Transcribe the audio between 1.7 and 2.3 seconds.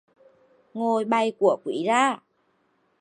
ra